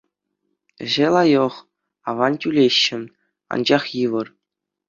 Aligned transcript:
Ĕçĕ 0.85 1.07
лайӑх, 1.15 1.55
аван 2.13 2.33
тӳлеҫҫӗ, 2.45 2.99
анчах 3.57 3.83
йывӑр. 4.01 4.27